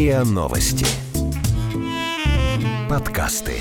[0.00, 0.86] РИА Новости.
[2.88, 3.56] Подкасты.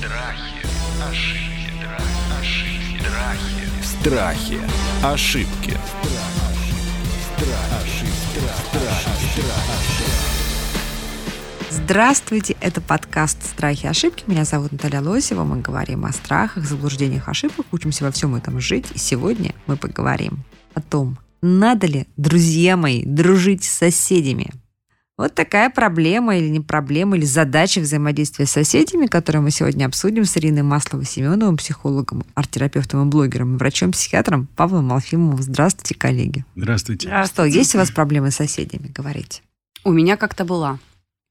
[0.00, 0.66] Страхи,
[1.00, 1.76] ошибки,
[2.40, 3.06] ошибки,
[3.84, 3.84] Страхи.
[3.84, 4.58] страхи.
[5.06, 5.78] Ошибки.
[11.70, 14.24] Здравствуйте, это подкаст «Страхи и ошибки».
[14.26, 15.44] Меня зовут Наталья Лосева.
[15.44, 18.86] Мы говорим о страхах, заблуждениях, ошибках, учимся во всем этом жить.
[18.92, 20.40] И сегодня мы поговорим
[20.74, 24.50] о том, надо ли, друзья мои, дружить с соседями.
[25.18, 30.24] Вот такая проблема или не проблема, или задача взаимодействия с соседями, которую мы сегодня обсудим
[30.24, 35.42] с Ириной Масловой-Семеновым, психологом, арт-терапевтом и блогером, и врачом-психиатром Павлом Малфимовым.
[35.42, 36.44] Здравствуйте, коллеги.
[36.56, 37.24] Здравствуйте.
[37.26, 39.42] Что, есть у вас проблемы с соседями, говорите?
[39.84, 40.78] У меня как-то была.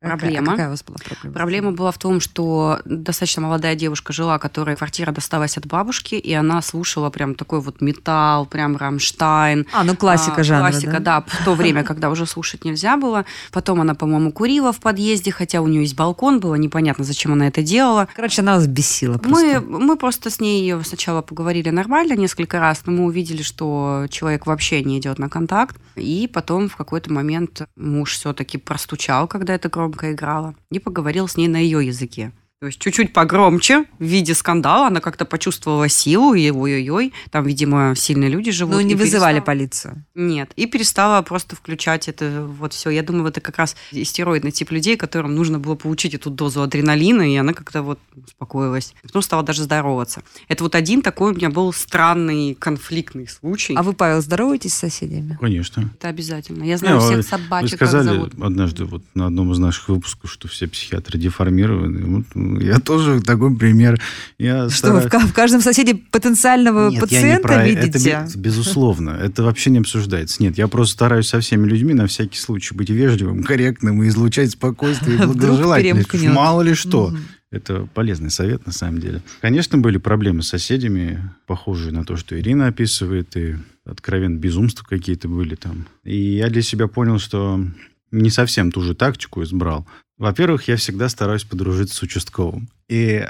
[0.01, 0.51] Какая- Проблема.
[0.53, 1.33] Какая у вас была проблема?
[1.35, 6.33] Проблема была в том, что достаточно молодая девушка жила, которой квартира досталась от бабушки, и
[6.33, 9.67] она слушала прям такой вот металл, прям Рамштайн.
[9.71, 11.23] А, ну классика А, жанра, Классика, да?
[11.27, 13.25] в то время, когда уже слушать нельзя было.
[13.51, 17.47] Потом она, по-моему, курила в подъезде, хотя у нее есть балкон, было непонятно, зачем она
[17.47, 18.07] это делала.
[18.15, 19.61] Короче, она вас бесила Мы, просто.
[19.61, 24.83] мы просто с ней сначала поговорили нормально несколько раз, но мы увидели, что человек вообще
[24.83, 25.77] не идет на контакт.
[25.95, 31.37] И потом в какой-то момент муж все-таки простучал, когда это громко играло, и поговорил с
[31.37, 32.31] ней на ее языке.
[32.61, 37.95] То есть чуть-чуть погромче, в виде скандала, она как-то почувствовала силу, и ой-ой-ой, там, видимо,
[37.95, 38.75] сильные люди живут.
[38.75, 40.05] Ну, не и вызывали перестала- полицию.
[40.13, 42.91] Нет, и перестала просто включать это вот все.
[42.91, 47.23] Я думаю, это как раз истероидный тип людей, которым нужно было получить эту дозу адреналина,
[47.23, 48.93] и она как-то вот успокоилась.
[49.01, 50.21] Потом стала даже здороваться.
[50.47, 53.73] Это вот один такой у меня был странный конфликтный случай.
[53.75, 55.35] А вы, Павел, здороваетесь с соседями?
[55.41, 55.89] Конечно.
[55.97, 56.63] Это обязательно.
[56.63, 58.33] Я знаю Не, всех собачек, Вы как сказали зовут.
[58.39, 62.17] однажды вот на одном из наших выпусков, что все психиатры деформированы.
[62.17, 62.25] Вот,
[62.59, 63.99] я тоже такой пример.
[64.37, 67.65] Я Что, вы в, стараюсь- ка- в каждом соседе потенциального Нет, я не пациента про-
[67.67, 68.09] видите?
[68.09, 69.11] Это, бе- безусловно.
[69.11, 70.41] Это вообще не обсуждается.
[70.43, 74.51] Нет, я просто стараюсь со всеми людьми на всякий случай быть вежливым, корректным и излучать
[74.51, 76.23] спокойствие и благожелательность.
[76.23, 77.09] Мало ли что.
[77.09, 77.19] Мгм.
[77.51, 79.21] Это полезный совет, на самом деле.
[79.41, 85.27] Конечно, были проблемы с соседями, похожие на то, что Ирина описывает, и откровенно безумства какие-то
[85.27, 85.85] были там.
[86.05, 87.61] И я для себя понял, что
[88.09, 89.85] не совсем ту же тактику избрал.
[90.21, 92.69] Во-первых, я всегда стараюсь подружиться с участковым.
[92.87, 93.25] И,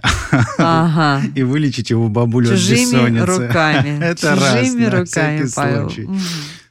[0.57, 1.21] Ага.
[1.35, 3.25] и вылечить его бабулю от Чужими бессонницы.
[3.47, 3.99] руками.
[4.03, 5.89] Это раз, Чужими на руками, всякий Павел.
[5.89, 6.09] случай.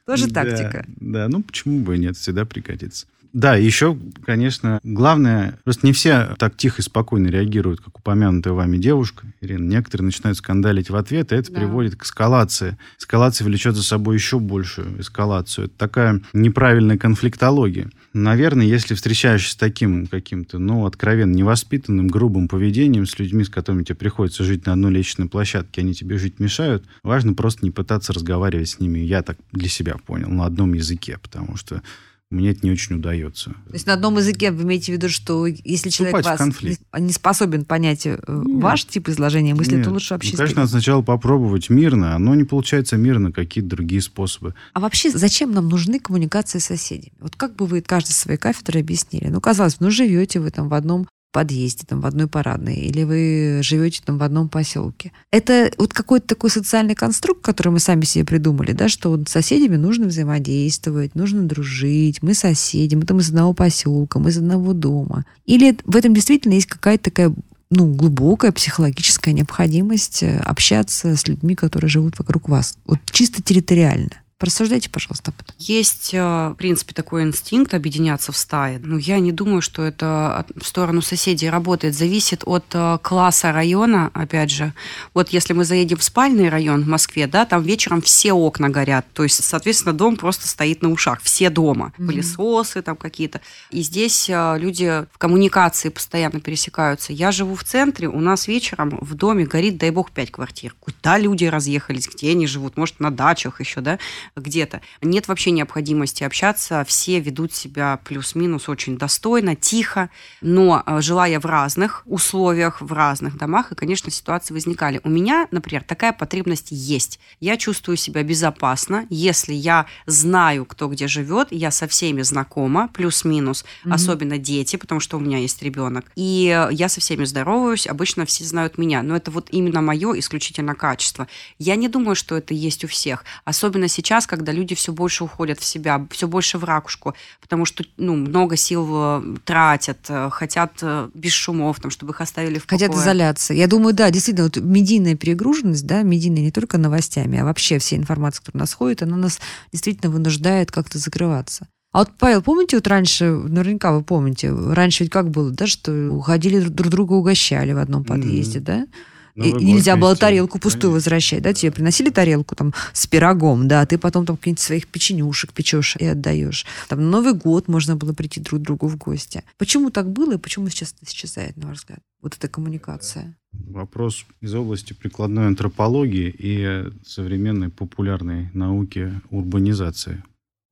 [0.05, 0.85] Тоже Да, тактика.
[1.01, 3.07] Да, ну почему бы и нет, всегда пригодится.
[3.33, 8.77] Да, еще, конечно, главное, просто не все так тихо и спокойно реагируют, как упомянутая вами
[8.77, 9.69] девушка, Ирина.
[9.69, 11.59] Некоторые начинают скандалить в ответ, и это Да.
[11.61, 12.77] приводит к эскалации.
[12.99, 15.67] Эскалация влечет за собой еще большую эскалацию.
[15.67, 17.91] Это такая неправильная конфликтология.
[18.13, 23.85] Наверное, если встречаешься с таким каким-то, ну, откровенно невоспитанным, грубым поведением с людьми, с которыми
[23.85, 28.13] тебе приходится жить на одной лестничной площадке, они тебе жить мешают, важно просто не пытаться
[28.13, 31.83] разговаривать с ними, я так для себя понял, на одном языке, потому что
[32.31, 33.51] мне это не очень удается.
[33.51, 37.13] То есть на одном языке вы имеете в виду, что если человек Вступать вас не,
[37.13, 38.63] способен понять э, Нет.
[38.63, 39.85] ваш тип изложения мысли, Нет.
[39.85, 44.01] то лучше вообще Ну, конечно, надо сначала попробовать мирно, оно не получается мирно, какие-то другие
[44.01, 44.55] способы.
[44.75, 47.13] А вообще, зачем нам нужны коммуникации с соседями?
[47.19, 49.27] Вот как бы вы каждой своей кафедры объяснили?
[49.27, 53.05] Ну, казалось бы, ну, живете вы там в одном подъезде, там, в одной парадной, или
[53.05, 55.13] вы живете там в одном поселке.
[55.31, 59.33] Это вот какой-то такой социальный конструкт, который мы сами себе придумали, да, что вот с
[59.33, 64.73] соседями нужно взаимодействовать, нужно дружить, мы соседи, мы там из одного поселка, мы из одного
[64.73, 65.25] дома.
[65.47, 67.35] Или в этом действительно есть какая-то такая
[67.71, 72.77] ну, глубокая психологическая необходимость э, общаться с людьми, которые живут вокруг вас.
[72.85, 74.11] Вот чисто территориально.
[74.41, 75.55] Порассуждайте, пожалуйста, об этом.
[75.59, 78.81] Есть, э, в принципе, такой инстинкт объединяться в стае.
[78.83, 81.95] Но я не думаю, что это в сторону соседей работает.
[81.95, 84.73] Зависит от э, класса района, опять же.
[85.13, 89.05] Вот если мы заедем в спальный район в Москве, да, там вечером все окна горят.
[89.13, 91.21] То есть, соответственно, дом просто стоит на ушах.
[91.21, 91.93] Все дома.
[91.99, 92.07] Мгм.
[92.07, 93.43] Пылесосы там какие-то.
[93.71, 97.13] И здесь э, люди в коммуникации постоянно пересекаются.
[97.13, 100.75] Я живу в центре, у нас вечером в доме горит, дай бог, пять квартир.
[100.81, 102.79] Куда люди разъехались, где они живут?
[102.79, 103.99] Может, на дачах еще, да?
[104.37, 104.81] Где-то.
[105.03, 110.11] Нет вообще необходимости общаться, все ведут себя плюс-минус очень достойно, тихо,
[110.41, 115.01] но э, желая в разных условиях, в разных домах, и, конечно, ситуации возникали.
[115.05, 117.19] У меня, например, такая потребность есть.
[117.41, 123.65] Я чувствую себя безопасно, если я знаю, кто где живет, я со всеми знакома, плюс-минус,
[123.85, 123.93] Мгм.
[123.95, 126.07] особенно дети, потому что у меня есть ребенок.
[126.17, 130.75] И я со всеми здороваюсь, обычно все знают меня, но это вот именно мое исключительно
[130.75, 131.27] качество.
[131.59, 135.59] Я не думаю, что это есть у всех, особенно сейчас, когда люди все больше уходят
[135.59, 140.73] в себя, все больше в ракушку, потому что ну, много сил э, тратят, э, хотят
[140.83, 143.05] э, без шумов, там, чтобы их оставили в Хотят покое.
[143.05, 143.57] изоляции.
[143.57, 147.97] Я думаю, да, действительно, вот медийная перегруженность, да, медийная не только новостями, а вообще вся
[147.97, 149.41] информация, которая нас ходит, она нас
[149.73, 151.69] действительно вынуждает как-то закрываться.
[151.93, 155.93] А вот, Павел, помните, вот раньше, наверняка вы помните, раньше ведь как было, да, что
[156.11, 158.87] уходили друг друга угощали в одном подъезде, да?
[159.35, 160.95] И Новый год нельзя было тарелку пустую Конечно.
[160.95, 161.53] возвращать, да?
[161.53, 165.97] Тебе приносили тарелку там с пирогом, да, а ты потом там каких-нибудь своих печенюшек печешь
[165.97, 166.67] и отдаешь.
[166.89, 169.45] Там на Новый год можно было прийти друг к другу в гости.
[169.59, 172.01] Почему так было и почему сейчас это исчезает, на ваш взгляд?
[172.23, 173.37] Вот эта коммуникация.
[173.53, 180.23] Вопрос из области прикладной антропологии и современной популярной науки урбанизации.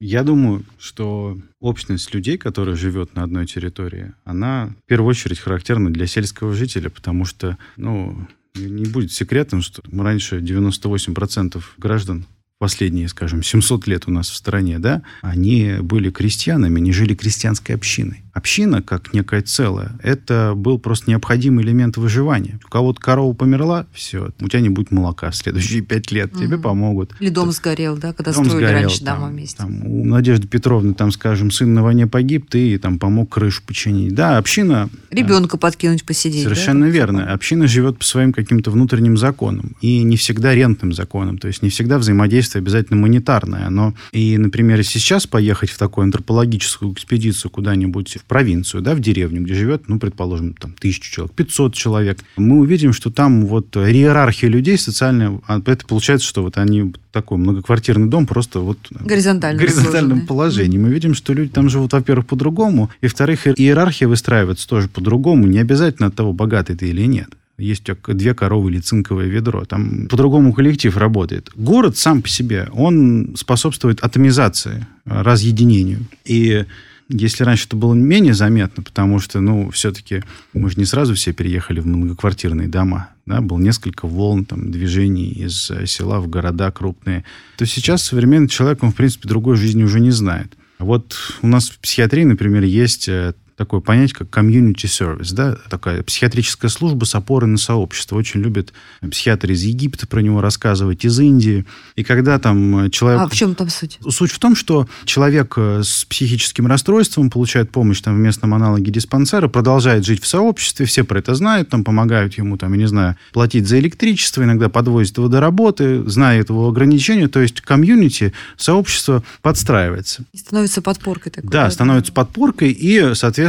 [0.00, 5.92] Я думаю, что общность людей, которая живет на одной территории, она в первую очередь характерна
[5.92, 8.28] для сельского жителя, потому что, ну,
[8.58, 12.26] не будет секретом, что раньше 98% граждан
[12.58, 17.74] последние, скажем, 700 лет у нас в стране, да, они были крестьянами, не жили крестьянской
[17.74, 18.24] общиной.
[18.32, 22.60] Община, как некое целое, это был просто необходимый элемент выживания.
[22.64, 26.56] У кого-то корова померла, все, у тебя не будет молока в следующие пять лет, тебе
[26.56, 26.62] Мгм.
[26.62, 27.12] помогут.
[27.20, 29.56] Или дом сгорел, да, когда Дом строили сгорел, раньше там, дома вместе.
[29.56, 34.14] там у Надежды Петровны, там, скажем, сын на войне погиб, ты там помог крышу починить.
[34.14, 34.88] Да, община...
[35.10, 36.44] Ребенка подкинуть, посидеть.
[36.44, 37.32] да, Совершенно там верно.
[37.32, 39.76] Община живет по своим каким-то внутренним законам.
[39.80, 41.38] И не всегда рентным законам.
[41.38, 43.66] То есть не всегда взаимодействие обязательно монетарное.
[43.66, 43.94] Оно...
[44.12, 49.54] И, например, сейчас поехать в такую антропологическую экспедицию куда-нибудь в провинцию, да, в деревню, где
[49.54, 54.76] живет, ну, предположим, там, тысячу человек, 500 человек, мы увидим, что там вот иерархия людей
[54.78, 60.08] социальная, а это получается, что вот они такой многоквартирный дом просто вот Горизонтально в горизонтальном
[60.10, 60.26] сложенный.
[60.26, 60.78] положении.
[60.78, 65.58] Мы видим, что люди там живут, во-первых, по-другому, и, во-вторых, иерархия выстраивается тоже по-другому, не
[65.58, 67.28] обязательно от того, богатый ты или нет.
[67.56, 69.64] Есть две коровы или цинковое ведро.
[69.64, 71.50] Там по-другому коллектив работает.
[71.56, 76.06] Город сам по себе, он способствует атомизации, разъединению.
[76.24, 76.66] И
[77.08, 80.22] если раньше это было менее заметно, потому что, ну, все-таки
[80.52, 83.10] мы же не сразу все переехали в многоквартирные дома.
[83.24, 87.24] Да, было несколько волн там, движений из э, села в города крупные.
[87.56, 90.54] То сейчас современный человек, он, в принципе, другой жизни уже не знает.
[90.78, 96.04] Вот у нас в психиатрии, например, есть э, такое понятие, как community service, да, такая
[96.04, 98.16] психиатрическая служба с опорой на сообщество.
[98.16, 98.72] Очень любят
[99.10, 101.66] психиатры из Египта про него рассказывать, из Индии.
[101.96, 103.20] И когда там э, человек...
[103.20, 103.98] А в чем там суть?
[104.08, 108.92] Суть в том, что человек э, с психическим расстройством получает помощь там, в местном аналоге
[108.92, 112.86] диспансера, продолжает жить в сообществе, все про это знают, там помогают ему, там, я не
[112.86, 118.32] знаю, платить за электричество, иногда подвозят его до работы, знают его ограничения, то есть комьюнити,
[118.56, 120.22] сообщество подстраивается.
[120.32, 121.50] И становится подпоркой такой.
[121.50, 123.47] Да, становится подпоркой, и, соответственно,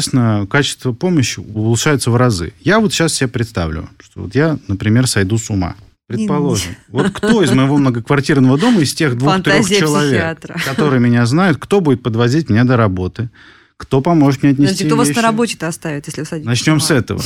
[0.50, 2.54] качество помощи улучшается в разы.
[2.62, 5.76] Я вот сейчас себе представлю, что вот я, например, сойду с ума.
[6.08, 6.76] Предположим.
[6.88, 10.60] Вот кто из моего многоквартирного дома, из тех двух-трех человек, психиатра.
[10.66, 13.30] которые меня знают, кто будет подвозить меня до работы,
[13.78, 15.18] кто поможет мне отнести Подожди, кто вас вещи?
[15.18, 16.48] на работе-то оставит, если садитесь?
[16.48, 17.22] Начнем с этого.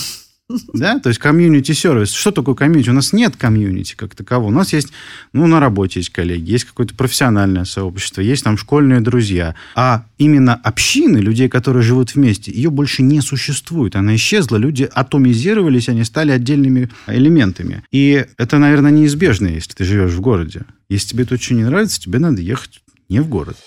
[0.74, 2.12] Да, то есть комьюнити-сервис.
[2.12, 2.90] Что такое комьюнити?
[2.90, 4.50] У нас нет комьюнити как такового.
[4.50, 4.90] У нас есть,
[5.34, 9.56] ну, на работе есть коллеги, есть какое-то профессиональное сообщество, есть там школьные друзья.
[9.76, 13.96] А именно общины, людей, которые живут вместе, ее больше не существует.
[13.96, 17.84] Она исчезла, люди атомизировались, они стали отдельными элементами.
[17.92, 20.62] И это, наверное, неизбежно, если ты живешь в городе.
[20.90, 23.58] Если тебе это очень не нравится, тебе надо ехать не в город.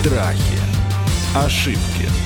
[0.00, 0.58] Страхи.
[1.34, 2.19] Ошибки.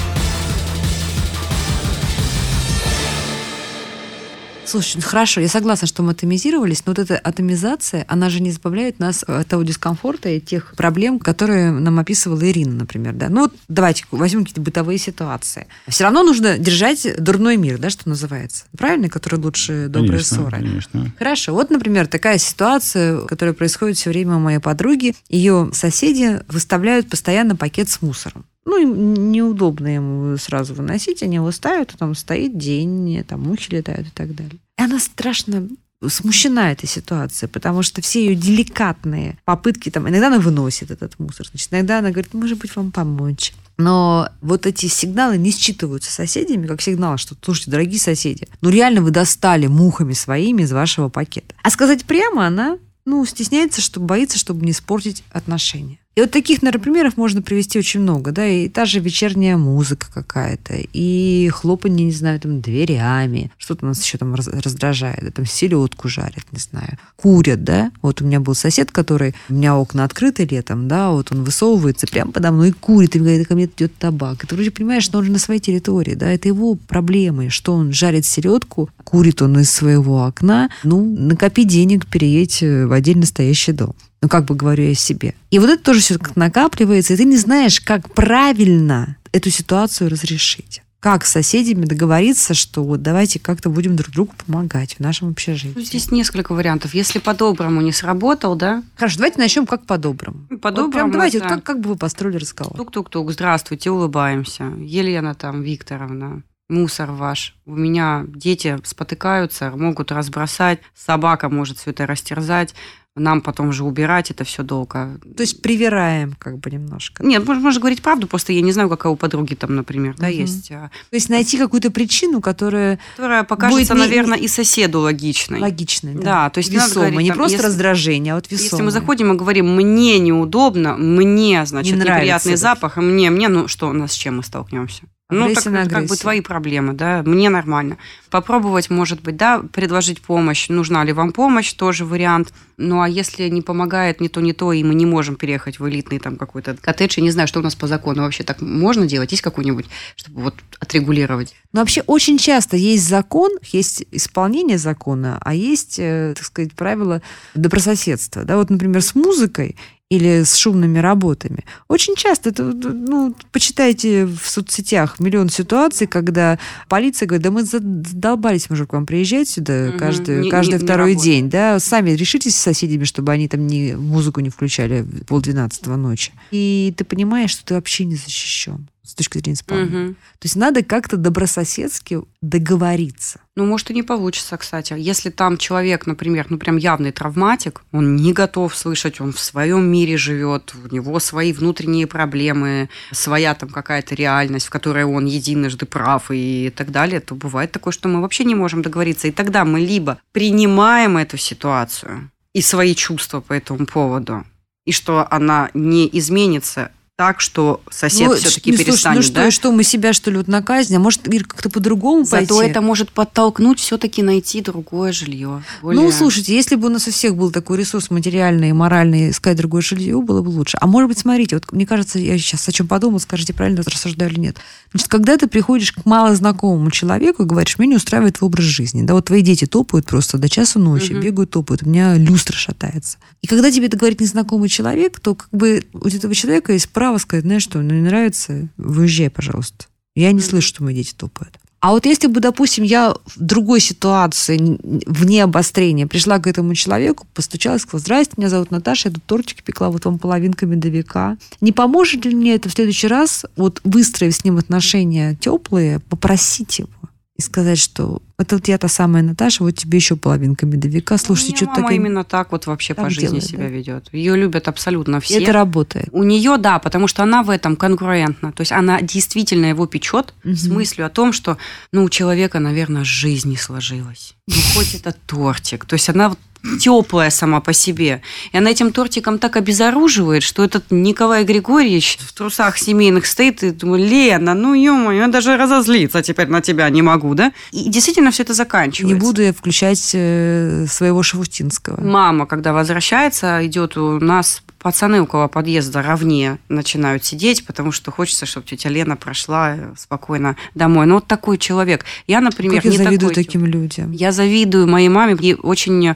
[4.66, 8.50] Слушай, ну хорошо, я согласна, что мы атомизировались, но вот эта атомизация, она же не
[8.50, 13.12] избавляет нас от того дискомфорта и тех проблем, которые нам описывала Ирина, например.
[13.12, 13.28] Да?
[13.28, 15.66] Ну вот давайте возьмем какие-то бытовые ситуации.
[15.86, 18.64] Все равно нужно держать дурной мир, да, что называется.
[18.76, 19.08] Правильно?
[19.08, 20.50] Который лучше добрые Конечно, ссоры.
[20.50, 21.12] конечно.
[21.18, 21.52] Хорошо.
[21.52, 25.14] Вот, например, такая ситуация, которая происходит все время у моей подруги.
[25.28, 28.44] Ее соседи выставляют постоянно пакет с мусором.
[28.64, 33.74] Ну, им неудобно ему сразу выносить, они его ставят, а там стоит день, там мухи
[33.74, 34.58] летают и так далее.
[34.78, 35.68] И она страшно
[36.08, 41.46] смущена этой ситуацией, потому что все ее деликатные попытки, там, иногда она выносит этот мусор,
[41.48, 43.52] значит, иногда она говорит, может быть, вам помочь.
[43.76, 49.02] Но вот эти сигналы не считываются соседями, как сигнал, что, слушайте, дорогие соседи, ну реально
[49.02, 51.54] вы достали мухами своими из вашего пакета.
[51.62, 55.98] А сказать прямо она, ну, стесняется, что боится, чтобы не испортить отношения.
[56.14, 60.06] И вот таких, наверное, примеров можно привести очень много, да, и та же вечерняя музыка
[60.12, 65.44] какая-то, и хлопанье, не знаю, там, дверями, что-то нас еще там раз- раздражает, да, там,
[65.44, 70.04] селедку жарят, не знаю, курят, да, вот у меня был сосед, который, у меня окна
[70.04, 73.64] открыты летом, да, вот он высовывается прямо подо мной и курит, и говорит, ко мне
[73.64, 76.76] идет табак, и ты вроде понимаешь, что он же на своей территории, да, это его
[76.76, 82.86] проблемы, что он жарит селедку, курит он из своего окна, ну, накопи денег, переедь э,
[82.86, 83.96] в отдельно стоящий дом.
[84.24, 85.34] Ну, как бы говорю я себе.
[85.50, 90.08] И вот это тоже все как накапливается, и ты не знаешь, как правильно эту ситуацию
[90.08, 90.80] разрешить.
[91.00, 95.32] Как с соседями договориться, что вот давайте как-то будем друг другу помогать в нашем Ну,
[95.32, 95.78] общежитии?
[95.78, 96.94] Здесь несколько вариантов.
[96.94, 100.38] Если по-доброму не сработал, да, Хорошо, давайте начнем как по-доброму.
[100.48, 101.44] Ну, Вот по-доброму, прям давайте, да.
[101.48, 102.74] вот как, как бы вы построили разговор?
[102.78, 104.72] Тук-тук-тук, здравствуйте, улыбаемся.
[104.78, 107.54] Елена там Викторовна, мусор ваш.
[107.66, 112.74] У меня дети спотыкаются, могут разбросать, собака может все это растерзать,
[113.16, 115.20] нам потом же убирать это все долго.
[115.36, 117.24] То есть привираем как бы немножко.
[117.24, 120.26] Нет, можно, можно говорить правду, просто я не знаю, какая у подруги там, например, да,
[120.26, 120.36] Мгм.
[120.36, 125.60] есть, а, То есть найти какую-то причину, которая которая покажется, не- наверное, и соседу логичной.
[125.60, 126.14] логичная.
[126.14, 127.10] Да, то есть не весомая.
[127.10, 128.64] говорить, не там, просто если- раздражение, а вот весомая.
[128.70, 132.60] Если мы заходим и говорим, мне неудобно, мне, значит, Не неприятный это.
[132.60, 135.04] запах, мне, мне, ну что, у нас с чем мы столкнемся?
[135.30, 137.96] Ну, так это как бы твои проблемы, да, мне нормально.
[138.30, 142.52] Попробовать, может быть, да, предложить помощь, нужна ли вам помощь, тоже вариант.
[142.76, 145.88] Ну, а если не помогает ни то, ни то, и мы не можем переехать в
[145.88, 149.06] элитный там какой-то коттедж, я не знаю, что у нас по закону вообще так можно
[149.06, 151.54] делать, есть какой-нибудь, чтобы вот отрегулировать?
[151.74, 157.20] Но вообще очень часто есть закон, есть исполнение закона, а есть, э, так сказать, правила
[157.54, 158.44] добрососедства.
[158.44, 159.76] Да, вот, например, с музыкой
[160.10, 161.64] или с шумными работами.
[161.88, 168.70] Очень часто, это, ну, почитайте в соцсетях миллион ситуаций, когда полиция говорит, да мы задолбались
[168.70, 169.98] уже к вам приезжать сюда Мгм.
[169.98, 171.24] каждый, Не- каждый не- не второй работает.
[171.24, 175.96] день, да, сами решитесь с соседями, чтобы они там не, музыку не включали в полдвенадцатого
[175.96, 176.32] ночи.
[176.52, 179.90] И ты понимаешь, что ты вообще не защищен с точки зрения исполнения.
[179.90, 180.14] Мгм.
[180.14, 183.40] То есть надо как-то добрососедски договориться.
[183.54, 184.94] Ну, может, и не получится, кстати.
[184.96, 189.84] Если там человек, например, ну, прям явный травматик, он не готов слышать, он в своем
[189.84, 195.84] мире живет, у него свои внутренние проблемы, своя там какая-то реальность, в которой он единожды
[195.84, 199.28] прав и так далее, то бывает такое, что мы вообще не можем договориться.
[199.28, 204.44] И тогда мы либо принимаем эту ситуацию и свои чувства по этому поводу,
[204.86, 209.34] и что она не изменится так, что сосед Ну, все-таки ну, слушай, перестанет, ну что,
[209.34, 209.50] да?
[209.52, 210.96] что, мы себя, что ли, вот на казнь?
[210.96, 212.70] А может, Ир, как-то по-другому Зато пойти?
[212.72, 215.62] это может подтолкнуть все-таки найти другое жилье.
[215.82, 219.56] Ну, слушайте, если бы у нас у всех был такой ресурс материальный и моральный, искать
[219.56, 220.76] другое жилье, было бы лучше.
[220.80, 224.32] А может быть, смотрите, вот мне кажется, я сейчас о чем подумал, скажите, правильно рассуждаю
[224.32, 224.56] или нет.
[224.90, 229.02] Значит, когда ты приходишь к малознакомому человеку и говоришь, меня не устраивает твой образ жизни,
[229.02, 231.20] да, вот твои дети топают просто до часу ночи, Мгм.
[231.22, 233.18] бегают, топают, у меня люстра шатается.
[233.40, 237.03] И когда тебе это говорит незнакомый человек, то как бы у этого человека есть право
[237.18, 239.86] сказать, знаешь что, ну не нравится, выезжай, пожалуйста.
[240.14, 241.58] Я не слышу, что мои дети топают.
[241.80, 247.26] А вот если бы, допустим, я в другой ситуации, вне обострения, пришла к этому человеку,
[247.34, 251.36] постучалась, сказала, здрасте, меня зовут Наташа, я тут тортик пекла, вот вам половинка медовика.
[251.60, 256.78] Не поможет ли мне это в следующий раз, вот выстроив с ним отношения теплые, попросить
[256.78, 256.88] его
[257.36, 261.18] и сказать, что это вот я та самая Наташа, вот тебе еще половинка медовика.
[261.18, 261.96] Слушайте, У что меня то мама такое...
[261.96, 263.68] именно так вот вообще так по жизни делает, себя да?
[263.68, 264.08] ведет.
[264.12, 265.42] Ее любят абсолютно И все.
[265.42, 266.08] это работает.
[266.12, 268.52] У нее, да, потому что она в этом конкурентна.
[268.52, 270.54] То есть она действительно его печет Мгм.
[270.56, 271.58] с мыслью о том, что,
[271.92, 274.34] ну, у человека, наверное, жизнь не сложилась.
[274.46, 275.86] Ну, хоть это тортик.
[275.86, 276.38] То есть она вот
[276.80, 278.22] теплая сама по себе.
[278.52, 283.70] И она этим тортиком так обезоруживает, что этот Николай Григорьевич в трусах семейных стоит и
[283.70, 287.52] думает, Лена, ну ё я даже разозлиться теперь на тебя не могу, да?
[287.72, 289.14] И действительно все это заканчивается.
[289.14, 292.00] Не буду я включать э, своего Шавутинского.
[292.00, 298.44] Мама, когда возвращается, идет у нас пацаны около подъезда ровнее начинают сидеть, потому что хочется,
[298.44, 301.06] чтобы тетя Лена прошла э, спокойно домой.
[301.06, 302.04] Ну, вот такой человек.
[302.26, 304.12] Я, например, как я не завидую такой таким людям.
[304.12, 306.14] Я завидую моей маме и очень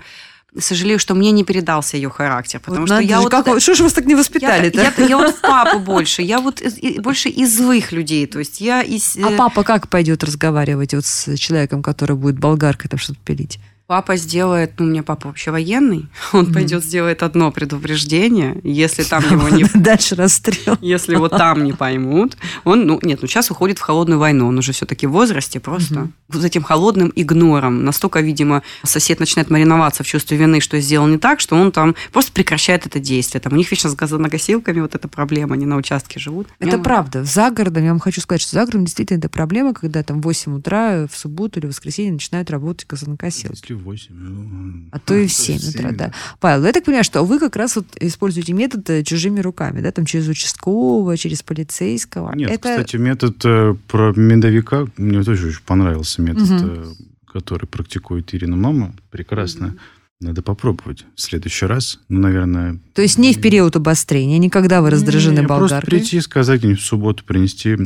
[0.59, 3.75] сожалею, что мне не передался ее характер, потому Вот что я же, вот как что
[3.75, 4.81] же вас так не я, воспитали-то?
[4.81, 8.61] я- я вот в папу больше, я вот из- больше из злых людей, то есть
[8.61, 12.99] я из А э, папа как пойдет разговаривать вот с человеком, который будет болгаркой там
[12.99, 13.59] что-то пилить?
[13.89, 16.53] Папа сделает, ну, у меня папа вообще военный, он Мгм.
[16.53, 20.77] пойдет сделает одно предупреждение, если там его не Дальше расстрел.
[20.83, 24.59] Если его там не поймут, он, ну, нет, ну, сейчас уходит в холодную войну, он
[24.59, 27.83] уже все-таки в возрасте, просто вот этим холодным игнором.
[27.83, 31.97] Настолько, видимо, сосед начинает мариноваться в чувстве вины, что сделал не так, что он там
[32.13, 33.41] просто прекращает это действие.
[33.41, 36.49] Там у них вечно с газонокосилками вот эта проблема, они на участке живут.
[36.59, 37.25] Это Ну, правда.
[37.25, 40.25] За городом, я вам хочу сказать, что за городом действительно это проблема, когда там в
[40.25, 43.78] 8 утра в субботу или в воскресенье начинают работать газонокосилки.
[43.79, 44.15] Если 8.
[44.15, 46.13] ну, А то и в 7 утра, да.
[46.41, 49.91] Павел, я так понимаю, что вы как раз вот используете метод э, чужими руками, да,
[49.91, 52.35] там через участкового, через полицейского.
[52.35, 52.71] Нет, это...
[52.71, 56.85] кстати, метод э, про медовика, мне тоже очень понравился метод, э,
[57.27, 59.77] который практикует Ирина мама, прекрасно.
[60.21, 62.01] Надо попробовать в следующий раз.
[62.09, 62.81] Ну, наверное...
[62.93, 65.91] То есть не в период обострения, никогда вы раздражены Не, Просто болгаркой?
[66.01, 67.77] прийти, сказать в субботу, принести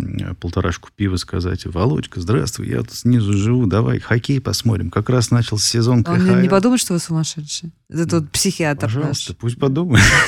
[0.41, 4.89] полторашку пива, сказать, Володька, здравствуй, я тут снизу живу, давай хоккей посмотрим.
[4.91, 6.41] Как раз начался сезон Он не, КХЛ.
[6.41, 7.71] не подумает, что вы сумасшедший?
[7.91, 9.37] Это вот психиатр Пожалуйста, наш.
[9.39, 10.03] пусть подумает.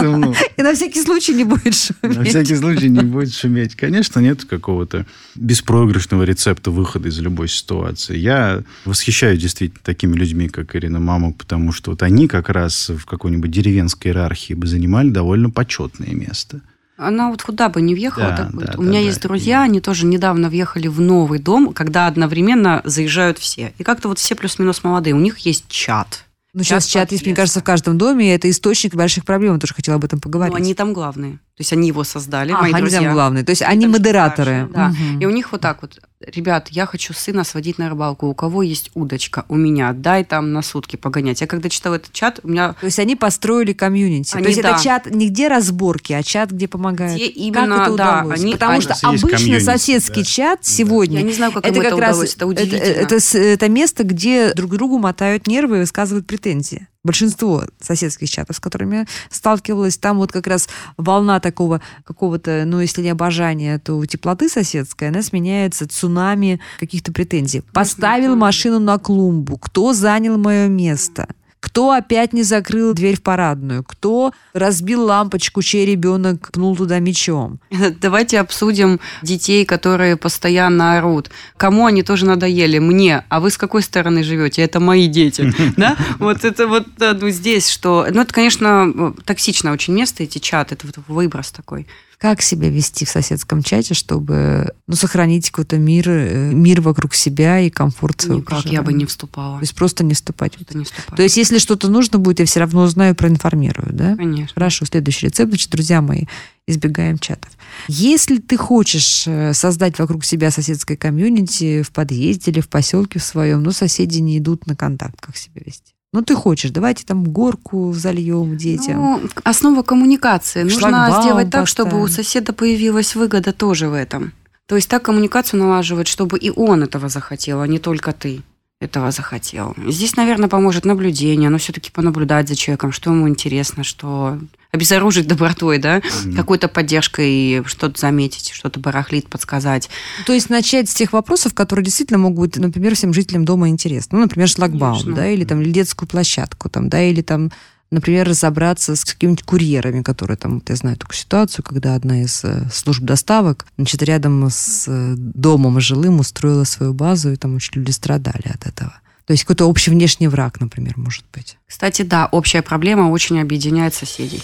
[0.00, 2.28] Ну, И на всякий случай не будет На шуметь.
[2.28, 3.74] всякий случай не будет шуметь.
[3.74, 8.16] Конечно, нет какого-то беспроигрышного рецепта выхода из любой ситуации.
[8.16, 13.04] Я восхищаюсь действительно такими людьми, как Ирина Мамок, потому что вот они как раз в
[13.06, 16.60] какой-нибудь деревенской иерархии бы занимали довольно почетное место.
[16.98, 18.72] Она вот куда бы не въехала, Да, так будет.
[18.72, 19.28] да, У меня да, есть да.
[19.28, 23.72] друзья, они тоже недавно въехали в новый дом, когда одновременно заезжают все.
[23.78, 25.14] И как-то вот все плюс-минус молодые.
[25.14, 26.24] У них есть чат.
[26.54, 29.52] Ну, сейчас Чат чат есть, мне кажется, в каждом доме, и это источник больших проблем.
[29.54, 30.56] Я тоже хотела об этом Но поговорить.
[30.56, 31.34] они там главные.
[31.34, 33.00] То есть они его создали, Ах, мои они друзья.
[33.02, 33.44] там главные.
[33.44, 34.66] То есть они там модераторы.
[34.68, 34.88] старшие, да.
[34.88, 35.20] Мгм.
[35.20, 38.26] И у них вот так вот, ребят, я хочу сына сводить на рыбалку.
[38.26, 39.44] У кого есть удочка?
[39.48, 39.92] У меня.
[39.92, 41.40] Дай там на сутки погонять.
[41.40, 44.34] Я когда читала этот чат, у меня То есть они построили комьюнити.
[44.34, 44.70] Они, То есть да.
[44.72, 47.14] это чат не где разборки, а чат, где помогают.
[47.14, 48.40] Где как именно, это да, удалось?
[48.40, 50.28] они- Потому они- что обычно комьюнити, соседский да.
[50.28, 52.34] чат сегодня я не знаю, как это им как это раз удалось.
[52.34, 52.82] Это это, удивительно.
[52.82, 56.88] это с- это место, где друг другу мотают нервы и высказывают претензии.
[57.04, 63.02] Большинство соседских чатов, с которыми сталкивалась, там вот как раз волна такого какого-то, ну, если
[63.02, 67.62] не обожания, то теплоты соседской, она сменяется цунами каких-то претензий.
[67.72, 69.58] Поставил машину на клумбу.
[69.58, 71.28] Кто занял мое место?
[71.60, 73.82] Кто опять не закрыл дверь в парадную?
[73.82, 77.58] Кто разбил лампочку, чей ребенок пнул туда мечом?
[78.00, 81.30] Давайте обсудим детей, которые постоянно орут.
[81.56, 82.78] Кому они тоже надоели?
[82.78, 83.24] Мне.
[83.28, 84.62] А вы с какой стороны живете?
[84.62, 85.52] Это мои дети.
[85.76, 85.96] Да?
[86.18, 88.06] Вот это вот да, ну, здесь, что...
[88.10, 90.74] Ну, это, конечно, токсичное очень место, эти чаты.
[90.74, 91.86] Это вот выброс такой.
[92.18, 97.60] Как себя вести в соседском чате, чтобы ну, сохранить какой-то мир, э, мир вокруг себя
[97.60, 98.98] и комфорт своего Никак я бы проживания?
[98.98, 99.58] не вступала.
[99.58, 100.54] То есть просто не вступать.
[100.54, 101.16] Просто не вступала.
[101.16, 104.16] То есть если что-то нужно будет, я все равно узнаю, проинформирую, да?
[104.16, 104.52] Конечно.
[104.52, 105.50] Хорошо, следующий рецепт.
[105.50, 106.24] Значит, друзья мои,
[106.66, 107.52] избегаем чатов.
[107.86, 113.24] Если ты хочешь э, создать вокруг себя соседское комьюнити в подъезде или в поселке в
[113.24, 115.94] своем, но соседи не идут на контакт, как себя вести?
[116.18, 118.96] Ну, ты хочешь, давайте там горку зальем детям.
[118.96, 120.64] Ну, основа коммуникации.
[120.64, 124.32] Нужно Шлагбаум сделать так, чтобы у соседа появилась выгода тоже в этом.
[124.66, 128.42] То есть так коммуникацию налаживать, чтобы и он этого захотел, а не только ты
[128.80, 129.76] этого захотел.
[129.86, 135.78] Здесь, наверное, поможет наблюдение, но все-таки понаблюдать за человеком, что ему интересно, что обезоружить добротой,
[135.78, 136.36] да, Мгм.
[136.36, 139.88] какой-то поддержкой, что-то заметить, что-то барахлит, подсказать.
[140.26, 144.18] То есть начать с тех вопросов, которые действительно могут быть, например, всем жителям дома интересны.
[144.18, 145.14] Ну, например, шлагбаум, Конечно.
[145.14, 147.50] да, или там или детскую площадку, там, да, или там,
[147.90, 152.44] например, разобраться с какими-нибудь курьерами, которые там, вот я знаю такую ситуацию, когда одна из
[152.44, 157.72] э, служб доставок, значит, рядом с э, домом жилым устроила свою базу, и там очень
[157.76, 158.92] люди страдали от этого.
[159.28, 161.58] То есть какой-то общий внешний враг, например, может быть.
[161.66, 164.40] Кстати, да, общая проблема очень объединяет соседей.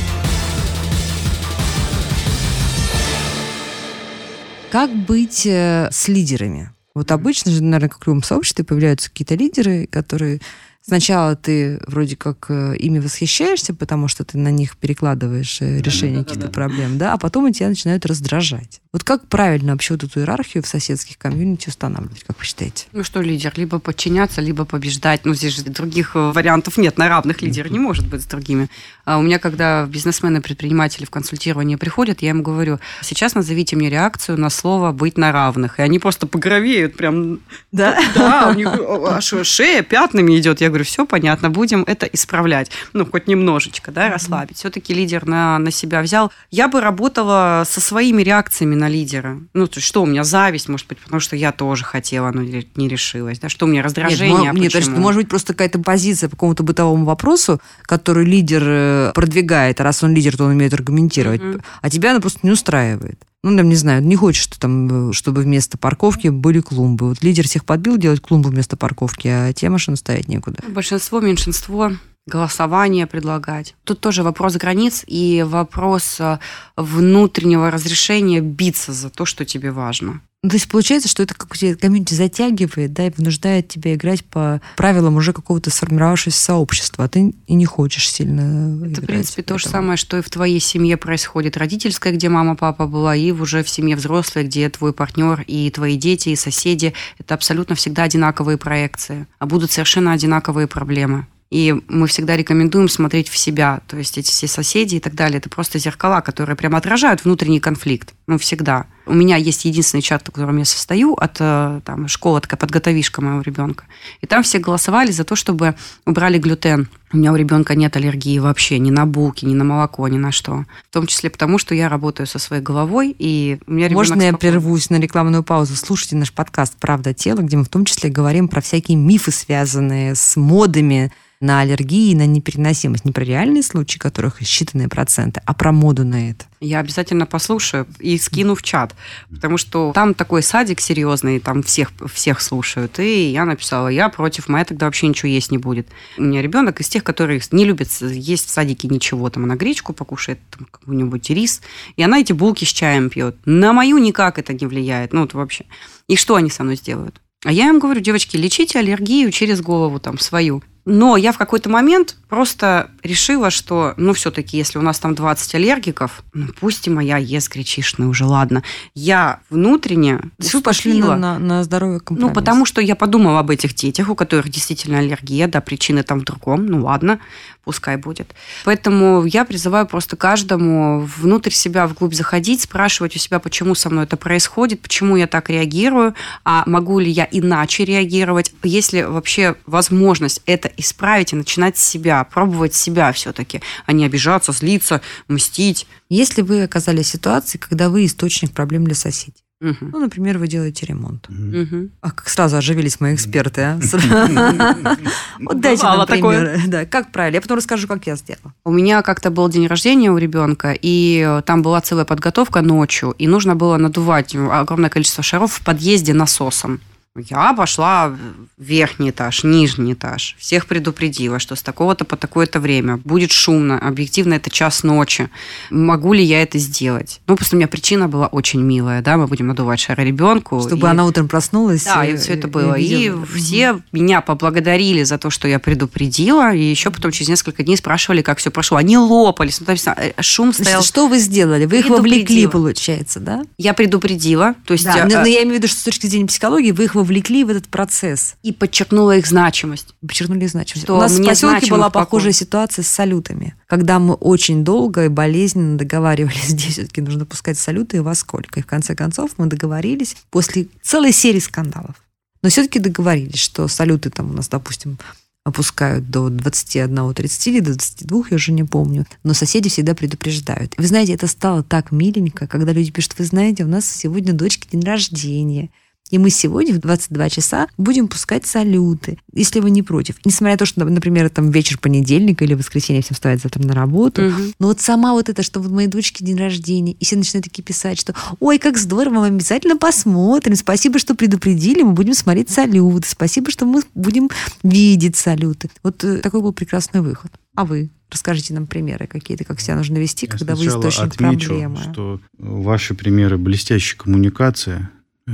[4.71, 6.73] Как быть э, с лидерами?
[6.95, 10.43] Вот обычно же, наверное, как в любом сообществе появляются какие-то лидеры, которые
[10.83, 16.25] сначала ты вроде как э, ими восхищаешься, потому что ты на них перекладываешь э, решение
[16.25, 18.81] каких-то проблем, да, а потом и тебя начинают раздражать.
[18.93, 22.87] Вот как правильно вообще вот эту иерархию в соседских комьюнити устанавливать, как вы считаете?
[22.93, 25.25] Ну что, лидер, либо подчиняться, либо побеждать.
[25.25, 28.69] Ну, здесь же других э, вариантов нет, на равных лидер не может быть с другими.
[29.05, 33.89] А у меня, когда бизнесмены, предприниматели в консультирование приходят, я им говорю, сейчас назовите мне
[33.89, 35.79] реакцию на слово «быть на равных».
[35.79, 37.41] И они просто погровеют прям.
[37.71, 37.99] Да?
[38.15, 40.61] Да, у них а что, шея пятнами идет.
[40.61, 42.71] Я говорю, все понятно, будем это исправлять.
[42.93, 44.57] Ну, хоть немножечко, да, расслабить.
[44.59, 46.33] Все-таки лидер на, на себя взял.
[46.51, 49.39] Я бы работала со своими реакциями на лидера.
[49.55, 52.43] Ну, то есть, что у меня зависть, может быть, потому что я тоже хотела, но
[52.43, 53.39] не решилась.
[53.39, 53.49] Да?
[53.49, 54.97] Что у меня раздражение, Нет, мо- нет, почему?
[54.99, 60.03] может быть просто какая-то позиция по какому-то бытовому вопросу, который лидер э, продвигает, а раз
[60.03, 61.63] он лидер, то он умеет аргументировать, Мгм.
[61.81, 63.21] а тебя она просто не устраивает.
[63.45, 67.09] Ну, там, не знаю, не хочешь ты там, э, чтобы вместо парковки были клумбы.
[67.09, 70.61] Вот лидер всех подбил делать клумбу вместо парковки, а те машины стоять некуда.
[70.69, 71.93] Большинство, меньшинство
[72.27, 73.75] голосование предлагать.
[73.85, 76.39] Тут тоже вопрос границ и вопрос э,
[76.77, 80.21] внутреннего разрешения биться за то, что тебе важно.
[80.45, 84.25] Ну, то есть получается, что это как тебя комьюнити затягивает, да, и вынуждает тебя играть
[84.25, 89.07] по правилам уже какого-то сформировавшегося сообщества, а ты и не хочешь сильно Это, в играть
[89.07, 91.57] принципе, в то же самое, что и в твоей семье происходит.
[91.57, 95.97] Родительская, где мама, папа была, и уже в семье взрослой, где твой партнер и твои
[95.97, 96.93] дети, и соседи.
[97.21, 101.29] Это абсолютно всегда одинаковые проекции, а будут совершенно одинаковые проблемы.
[101.53, 103.83] И мы всегда рекомендуем смотреть в себя.
[103.87, 107.61] То есть эти все соседи и так далее, это просто зеркала, которые прямо отражают внутренний
[107.61, 108.15] конфликт.
[108.27, 108.87] Ну, всегда.
[109.05, 113.21] У меня есть единственный чат, в котором я состою, от э, там, школы, такая подготовишка
[113.21, 113.85] моего ребенка.
[114.21, 115.75] И там все голосовали за то, чтобы
[116.07, 116.89] убрали глютен.
[117.13, 120.33] У меня у ребенка нет аллергии вообще ни на булки, ни на молоко, ни на
[120.33, 120.65] что.
[120.89, 124.31] В том числе потому, что я работаю со своей головой, и у меня Можно я
[124.31, 124.39] спокойный.
[124.39, 125.77] прервусь на рекламную паузу?
[125.77, 130.15] Слушайте наш подкаст «Правда тела», где мы в том числе говорим про всякие мифы, связанные
[130.15, 133.05] с модами на аллергии и на непереносимость.
[133.05, 136.47] Не про реальные случаи, которых считанные проценты, а про моду на это.
[136.65, 138.95] Я обязательно послушаю и скину в чат,
[139.29, 143.01] потому что там такой садик серьезный, там всех, всех слушают.
[143.01, 145.89] И я написала, я против, моя тогда вообще ничего есть не будет.
[146.17, 149.29] У меня ребенок из тех, которые не любят есть в садике ничего.
[149.29, 151.63] Там она гречку покушает, там какой-нибудь рис,
[151.97, 153.37] и она эти булки с чаем пьет.
[153.45, 155.13] На мою никак это не влияет.
[155.13, 155.65] Ну, вот вообще.
[156.07, 157.21] И что они со мной сделают?
[157.45, 160.63] А я им говорю, девочки, лечите аллергию через голову там свою.
[160.85, 165.55] Но я в какой-то момент просто решила, что, ну, все-таки, если у нас там 20
[165.55, 168.63] аллергиков, ну, пусть и моя ест гречишная уже, ладно.
[168.95, 172.29] Я внутренне Вы пошли на, на, на здоровый компромисс.
[172.29, 176.21] Ну, потому что я подумала об этих детях, у которых действительно аллергия, да, причины там
[176.21, 177.21] в другом, ну ладно,
[177.65, 178.35] пускай будет.
[178.65, 184.05] Поэтому я призываю просто каждому внутрь себя, вглубь заходить, спрашивать у себя, почему со мной
[184.05, 186.15] это происходит, почему я так реагирую,
[186.45, 191.85] а могу ли я иначе реагировать, есть ли вообще возможность это исправить и начинать с
[191.85, 195.87] себя, пробовать себя все-таки, а не обижаться, злиться, мстить.
[196.09, 200.87] Если вы оказались в ситуации, когда вы источник проблем для соседей, ну, например, вы делаете
[200.87, 201.27] ремонт.
[201.29, 201.91] Мгм.
[202.01, 203.81] А как сразу оживились мои эксперты, а?
[205.39, 206.61] Вот дайте нам примеры.
[206.67, 207.37] Да, как правильно.
[207.37, 208.53] Я потом расскажу, как я сделала.
[208.65, 213.15] У меня как-то был день рождения у ребенка, и э, там была целая подготовка ночью,
[213.19, 216.81] и нужно было надувать огромное количество шаров в подъезде насосом.
[217.15, 218.17] Я пошла в
[218.57, 220.35] верхний этаж, нижний этаж.
[220.39, 223.79] Всех предупредила, что с такого-то по такое-то время будет шумно.
[223.79, 225.29] Объективно, это час ночи.
[225.69, 227.21] Могу ли я это сделать?
[227.27, 230.63] Ну, просто у меня причина была очень милая, да, мы будем надувать шары ребенку.
[230.63, 231.85] Чтобы и- она утром проснулась.
[231.85, 232.77] Да, и э, все это было.
[232.77, 233.27] И видела.
[233.27, 238.23] все меня поблагодарили за то, что я предупредила, и еще потом через несколько дней спрашивали,
[238.23, 238.79] как все прошло.
[238.79, 240.83] Они лопались, ну, то есть э, шум стоял.
[240.83, 241.67] что вы сделали?
[241.67, 243.43] Вы их вовлекли, получается, да?
[243.59, 245.83] Я предупредила, то есть Да, э, но, но э, я имею в виду, что с
[245.83, 248.37] точки зрения психологии вы их вовлекли в этот процесс.
[248.43, 249.95] и подчеркнула их значимость.
[250.01, 250.85] Подчеркнули значимость.
[250.85, 255.09] Что У нас в поселке была похожая ситуация с салютами, когда мы очень долго и
[255.09, 258.61] болезненно договаривались, где все-таки нужно пускать салюты и во сколько.
[258.61, 261.97] И в конце концов мы договорились после целой серии скандалов.
[262.43, 264.99] Но все-таки договорились, что салюты там у нас, допустим,
[265.45, 269.07] опускают до 21-30 или до 22, я уже не помню.
[269.25, 270.75] Но соседи всегда предупреждают.
[270.77, 274.69] Вы знаете, это стало так миленько, когда люди пишут, вы знаете, у нас сегодня дочке
[274.71, 275.71] день рождения.
[276.11, 280.17] И мы сегодня в 22 часа будем пускать салюты, если вы не против.
[280.27, 284.21] Несмотря на то, что, например, там вечер понедельника или воскресенье всем вставать завтра на работу.
[284.23, 284.53] Мгм.
[284.59, 287.63] Но вот сама вот это, что вот моей дочке день рождения, и все начинают такие
[287.63, 293.09] писать, что ой, как здорово, мы обязательно посмотрим, спасибо, что предупредили, мы будем смотреть салюты,
[293.09, 294.29] спасибо, что мы будем
[294.63, 295.71] видеть салюты.
[295.83, 297.33] Вот э, такой был прекрасный выход.
[297.55, 297.91] А вы?
[298.11, 301.79] Расскажите нам примеры какие-то, как себя нужно вести, Я когда вы сначала источник отмечу, проблемы.
[301.91, 304.89] что ваши примеры блестящей коммуникации,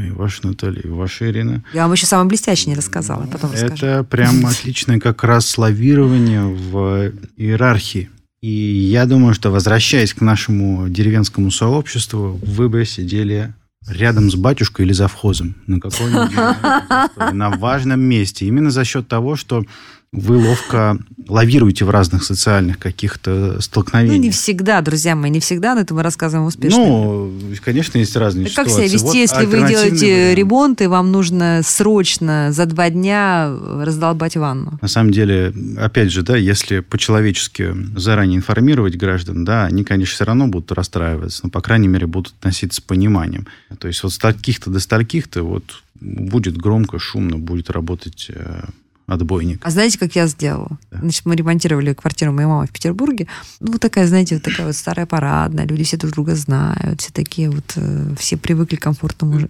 [0.06, 3.74] и ваша Наталья, и ваша Ирина, Я вам еще самое блестящее не рассказала, потом расскажу.
[3.74, 8.10] это прям отличное как раз лавирование в иерархии.
[8.40, 13.52] И я думаю, что возвращаясь к нашему деревенскому сообществу, вы бы сидели
[13.88, 16.36] рядом с батюшкой или завхозом на какой-нибудь
[17.32, 18.46] на важном месте.
[18.46, 19.64] Именно за счет того, что
[20.10, 24.18] вы ловко лавируете в разных социальных каких-то Ну, столкновениях.
[24.22, 26.78] не всегда, друзья мои, не всегда, но это мы рассказываем успешно.
[26.78, 28.86] Ну, конечно, есть разные Так как ситуации.
[28.86, 30.38] себя вести, Вот если вы делаете вариант.
[30.38, 34.78] ремонт, и вам нужно срочно за два дня раздолбать ванну?
[34.80, 40.24] На самом деле, опять же, да, если по-человечески заранее информировать граждан, да, они, конечно, все
[40.24, 43.46] равно будут расстраиваться, но, по крайней мере, будут относиться с пониманием.
[43.78, 48.62] То есть вот с таких-то до стольких-то вот будет громко, шумно, будет работать э,
[49.08, 49.60] отбойник.
[49.62, 50.78] А знаете, как я сделала?
[50.90, 50.98] Да.
[51.00, 53.26] Значит, мы ремонтировали квартиру моей мамы в Петербурге.
[53.58, 57.10] Ну, вот такая, знаете, вот такая вот старая парадная, люди все друг друга знают, все
[57.10, 59.48] такие вот, э, все привыкли к комфортному.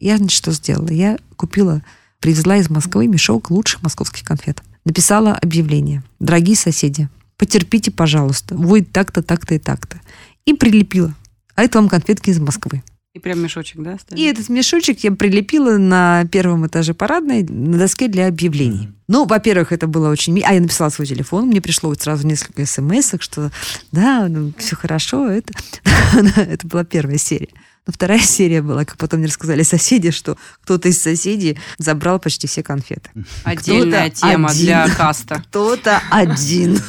[0.00, 0.88] Я, значит, что сделала?
[0.88, 1.82] Я купила,
[2.20, 4.62] привезла из Москвы мешок лучших московских конфет.
[4.84, 6.02] Написала объявление.
[6.20, 8.54] Дорогие соседи, потерпите, пожалуйста.
[8.54, 10.00] Будет так-то, так-то и так-то.
[10.44, 11.12] И прилепила.
[11.54, 12.82] А это вам конфетки из Москвы.
[13.14, 13.92] И прям мешочек, да?
[13.92, 14.30] И оставили?
[14.30, 18.88] этот мешочек я прилепила на первом этаже парадной на доске для объявлений.
[19.06, 20.40] Ну, во-первых, это было очень...
[20.42, 23.50] А я написала свой телефон, мне пришло вот сразу несколько смс что
[23.90, 25.52] да, ну, все хорошо, это...
[26.36, 27.50] это была первая серия.
[27.86, 32.46] Но вторая серия была, как потом мне рассказали соседи, что кто-то из соседей забрал почти
[32.46, 33.10] все конфеты.
[33.44, 34.64] Отдельная тема один.
[34.64, 35.42] для каста.
[35.48, 36.80] Кто-то один.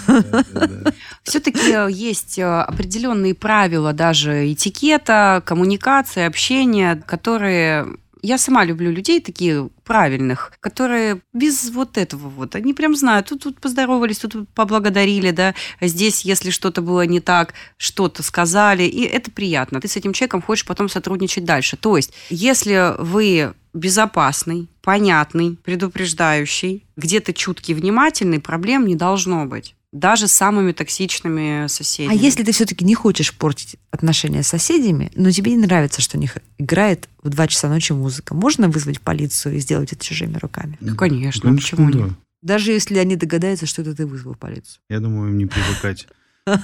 [1.24, 7.88] Все-таки есть э, определенные правила даже этикета, коммуникации, общения, которые...
[8.26, 13.44] Я сама люблю людей такие правильных, которые без вот этого вот, они прям знают, тут,
[13.44, 19.30] тут поздоровались, тут поблагодарили, да, здесь, если что-то было не так, что-то сказали, и это
[19.30, 19.82] приятно.
[19.82, 21.76] Ты с этим человеком хочешь потом сотрудничать дальше.
[21.76, 29.76] То есть, если вы безопасный, понятный, предупреждающий, где-то чуткий, внимательный, проблем не должно быть.
[29.94, 32.18] Даже с самыми токсичными А соседями.
[32.18, 36.20] если ты все-таки не хочешь портить отношения с соседями, но тебе не нравится, что у
[36.20, 40.78] них играет в 2 часа ночи музыка, можно вызвать полицию и сделать это чужими руками?
[40.82, 42.00] Ну, конечно, почему да.
[42.00, 42.10] нет?
[42.42, 44.82] Даже если они догадаются, что это ты вызвал полицию.
[44.90, 46.08] Я думаю, им не привыкать.
[46.48, 46.60] Уже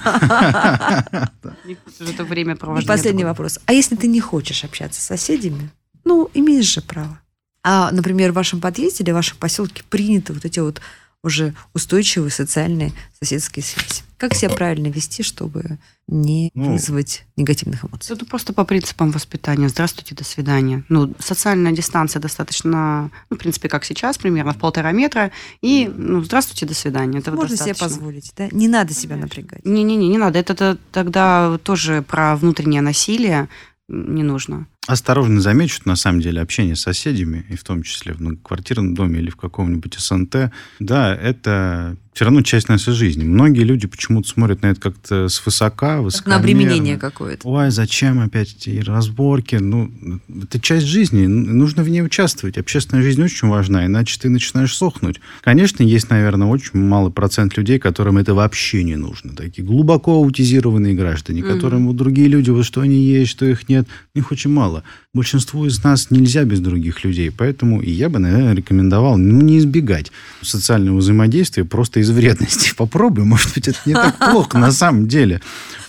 [2.12, 2.88] это время И провождения.
[2.88, 3.60] последний вопрос.
[3.66, 5.70] А если ты не хочешь общаться с соседями,
[6.04, 7.18] ну, имеешь же право.
[7.62, 10.80] А, например, в вашем подъезде или в вашем поселке приняты вот эти вот
[11.22, 14.02] уже устойчивые социальные соседские связи.
[14.16, 18.14] Как себя правильно вести, чтобы не Ну, вызвать негативных эмоций?
[18.14, 19.68] Это просто по принципам воспитания.
[19.68, 20.84] Здравствуйте, до свидания.
[20.90, 25.30] Ну, социальная дистанция достаточно, ну, в принципе, как сейчас, примерно в полтора метра.
[25.62, 27.18] И, ну, здравствуйте, до свидания.
[27.20, 27.86] Это Можно себе достаточно.
[27.96, 28.48] позволить, да?
[28.50, 29.64] Не надо себя напрягать.
[29.64, 30.38] Не-не-не, не надо.
[30.38, 33.48] Это т- тогда тоже про внутреннее насилие
[33.88, 34.66] не нужно.
[34.90, 39.20] Осторожно замечу, на самом деле общение с соседями, и в том числе в многоквартирном доме
[39.20, 40.50] или в каком-нибудь СНТ,
[40.80, 43.24] да, это все равно часть нашей жизни.
[43.24, 46.34] Многие люди почему-то смотрят на это как-то свысока, Как высокомерно.
[46.34, 47.46] на обременение какое-то.
[47.48, 49.56] Ой, зачем опять эти разборки?
[49.56, 49.90] Ну,
[50.42, 52.58] это часть жизни, нужно в ней участвовать.
[52.58, 55.20] Общественная жизнь очень важна, иначе ты начинаешь сохнуть.
[55.42, 59.32] Конечно, есть, наверное, очень малый процент людей, которым это вообще не нужно.
[59.34, 61.54] Такие глубоко аутизированные граждане, Мгм.
[61.54, 64.82] которым вот другие люди, вот что они есть, что их нет, их очень мало.
[65.14, 69.58] Большинству из нас нельзя без других людей, поэтому и я бы, наверное, рекомендовал ну, не
[69.58, 70.10] избегать
[70.42, 72.72] социального взаимодействия просто из вредности.
[72.76, 75.40] Попробуй, может быть, это не так плохо на самом деле.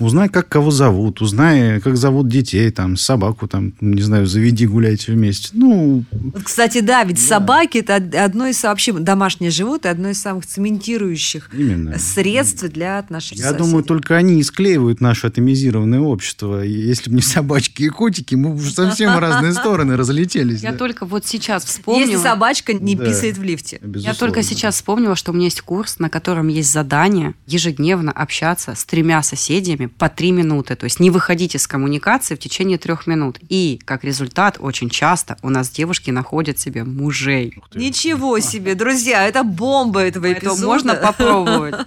[0.01, 5.11] Узнай, как кого зовут, узнай, как зовут детей, там, собаку, там, не знаю, заведи, гуляйте
[5.13, 5.49] вместе.
[5.53, 10.19] Ну, Вот, кстати, да, ведь собаки это од- одно из вообще домашнее животное, одно из
[10.19, 11.97] самых цементирующих именно.
[11.99, 13.41] средств для отношений.
[13.41, 16.61] Я с думаю, только они и склеивают наше атомизированное общество.
[16.61, 20.61] Если бы не собачки и котики, мы бы совсем в разные стороны разлетелись.
[20.61, 20.77] Я да.
[20.77, 22.07] только вот сейчас вспомнила.
[22.09, 23.05] Если собачка не Да.
[23.05, 23.79] писает в лифте.
[23.95, 28.73] Я только сейчас вспомнила, что у меня есть курс, на котором есть задание ежедневно общаться
[28.75, 30.75] с тремя соседями по три минуты.
[30.75, 33.39] То есть не выходить из коммуникации в течение трех минут.
[33.49, 37.55] И, как результат, очень часто у нас девушки находят себе мужей.
[37.73, 40.67] Ничего себе, друзья, это бомба этого Поэтому эпизода.
[40.67, 41.75] можно попробовать.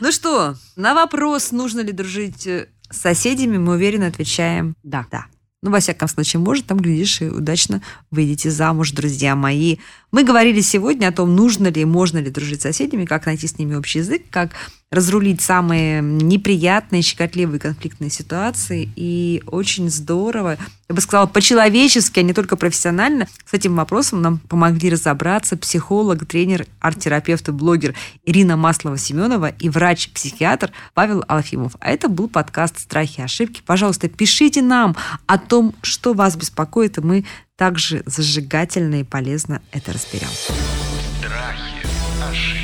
[0.00, 5.06] Ну что, на вопрос, нужно ли дружить э, с соседями, мы уверенно отвечаем Да.
[5.10, 5.26] да.
[5.62, 7.80] Ну, во всяком случае, может, там, глядишь, и удачно
[8.10, 9.78] выйдете замуж, друзья мои.
[10.12, 13.56] Мы говорили сегодня о том, нужно ли, можно ли дружить с соседями, как найти с
[13.58, 14.50] ними общий язык, как
[14.90, 18.88] разрулить самые неприятные, щекотливые конфликтные ситуации.
[18.96, 20.56] И очень здорово,
[20.88, 26.26] я бы сказала, по-человечески, а не только профессионально, с этим вопросом нам помогли разобраться психолог,
[26.26, 27.94] тренер, арт-терапевт и блогер
[28.24, 31.76] Ирина Маслова-Семенова и врач-психиатр Павел Алфимов.
[31.80, 33.62] А это был подкаст «Страхи и ошибки».
[33.66, 37.24] Пожалуйста, пишите нам о том, что вас беспокоит, и мы
[37.56, 40.28] также зажигательно и полезно это разберем.
[41.18, 41.86] Страхи,
[42.30, 42.63] ошибки,